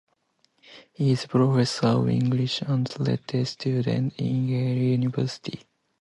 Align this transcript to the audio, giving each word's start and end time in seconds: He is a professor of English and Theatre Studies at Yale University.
He 0.93 1.11
is 1.11 1.25
a 1.25 1.27
professor 1.27 1.85
of 1.85 2.09
English 2.09 2.63
and 2.63 2.89
Theatre 2.89 3.45
Studies 3.45 3.85
at 3.85 4.19
Yale 4.19 4.97
University. 4.99 5.61